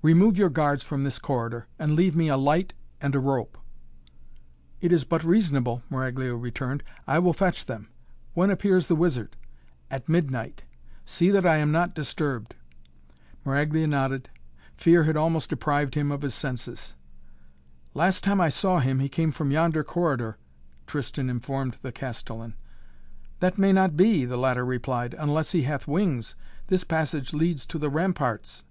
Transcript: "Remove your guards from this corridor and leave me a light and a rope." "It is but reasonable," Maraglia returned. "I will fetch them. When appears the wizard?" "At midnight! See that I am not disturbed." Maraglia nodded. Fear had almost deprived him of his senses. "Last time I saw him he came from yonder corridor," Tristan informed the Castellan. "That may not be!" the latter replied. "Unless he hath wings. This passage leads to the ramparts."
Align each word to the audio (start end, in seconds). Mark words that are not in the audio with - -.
"Remove 0.00 0.38
your 0.38 0.48
guards 0.48 0.82
from 0.82 1.02
this 1.02 1.18
corridor 1.18 1.66
and 1.78 1.94
leave 1.94 2.16
me 2.16 2.28
a 2.28 2.36
light 2.38 2.72
and 2.98 3.14
a 3.14 3.18
rope." 3.20 3.58
"It 4.80 4.90
is 4.90 5.04
but 5.04 5.22
reasonable," 5.22 5.82
Maraglia 5.90 6.34
returned. 6.34 6.82
"I 7.06 7.18
will 7.18 7.34
fetch 7.34 7.66
them. 7.66 7.90
When 8.32 8.50
appears 8.50 8.86
the 8.86 8.96
wizard?" 8.96 9.36
"At 9.90 10.08
midnight! 10.08 10.62
See 11.04 11.30
that 11.32 11.44
I 11.44 11.58
am 11.58 11.70
not 11.70 11.94
disturbed." 11.94 12.54
Maraglia 13.44 13.86
nodded. 13.86 14.30
Fear 14.78 15.04
had 15.04 15.18
almost 15.18 15.50
deprived 15.50 15.94
him 15.94 16.10
of 16.10 16.22
his 16.22 16.34
senses. 16.34 16.94
"Last 17.92 18.24
time 18.24 18.40
I 18.40 18.48
saw 18.48 18.80
him 18.80 18.98
he 18.98 19.10
came 19.10 19.30
from 19.30 19.50
yonder 19.50 19.84
corridor," 19.84 20.38
Tristan 20.86 21.28
informed 21.28 21.76
the 21.82 21.92
Castellan. 21.92 22.54
"That 23.40 23.58
may 23.58 23.74
not 23.74 23.94
be!" 23.94 24.24
the 24.24 24.38
latter 24.38 24.64
replied. 24.64 25.12
"Unless 25.18 25.52
he 25.52 25.64
hath 25.64 25.86
wings. 25.86 26.34
This 26.68 26.82
passage 26.84 27.34
leads 27.34 27.66
to 27.66 27.78
the 27.78 27.90
ramparts." 27.90 28.64